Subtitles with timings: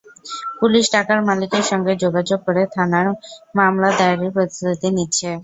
[0.59, 3.09] Police টাকার মালিকের সঙ্গে যোগাযোগ করে থানায়
[3.55, 5.29] মামলা দায়েরের প্রস্তুতি নিচ্ছে।